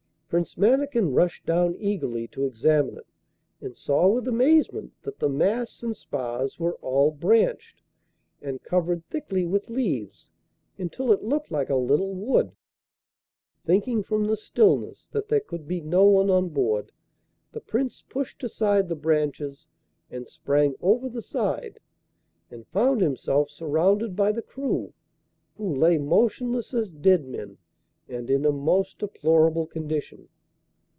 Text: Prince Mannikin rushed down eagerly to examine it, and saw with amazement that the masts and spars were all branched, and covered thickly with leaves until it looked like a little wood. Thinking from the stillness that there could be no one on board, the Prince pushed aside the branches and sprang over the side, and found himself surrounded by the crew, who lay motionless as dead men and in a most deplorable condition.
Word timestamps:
Prince 0.33 0.55
Mannikin 0.57 1.11
rushed 1.13 1.45
down 1.45 1.75
eagerly 1.77 2.25
to 2.29 2.45
examine 2.45 2.95
it, 2.97 3.07
and 3.59 3.75
saw 3.75 4.07
with 4.07 4.29
amazement 4.29 4.93
that 5.01 5.19
the 5.19 5.27
masts 5.27 5.83
and 5.83 5.93
spars 5.93 6.57
were 6.57 6.75
all 6.75 7.11
branched, 7.11 7.83
and 8.41 8.63
covered 8.63 9.05
thickly 9.09 9.45
with 9.45 9.69
leaves 9.69 10.31
until 10.77 11.11
it 11.11 11.21
looked 11.21 11.51
like 11.51 11.69
a 11.69 11.75
little 11.75 12.15
wood. 12.15 12.53
Thinking 13.65 14.03
from 14.03 14.23
the 14.23 14.37
stillness 14.37 15.09
that 15.11 15.27
there 15.27 15.41
could 15.41 15.67
be 15.67 15.81
no 15.81 16.05
one 16.05 16.29
on 16.29 16.47
board, 16.47 16.93
the 17.51 17.59
Prince 17.59 18.01
pushed 18.07 18.41
aside 18.41 18.87
the 18.87 18.95
branches 18.95 19.67
and 20.09 20.29
sprang 20.29 20.75
over 20.81 21.09
the 21.09 21.21
side, 21.21 21.81
and 22.49 22.65
found 22.67 23.01
himself 23.01 23.49
surrounded 23.49 24.15
by 24.15 24.31
the 24.31 24.41
crew, 24.41 24.93
who 25.57 25.75
lay 25.75 25.97
motionless 25.97 26.73
as 26.73 26.89
dead 26.89 27.25
men 27.25 27.57
and 28.09 28.29
in 28.29 28.43
a 28.43 28.51
most 28.51 28.99
deplorable 28.99 29.65
condition. 29.65 30.27